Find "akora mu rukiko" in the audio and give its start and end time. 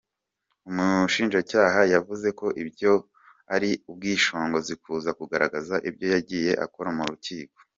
6.65-7.57